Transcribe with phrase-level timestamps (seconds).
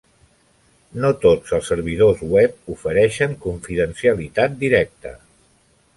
[1.03, 5.17] No tots els servidors web ofereixen confidencialitat directa.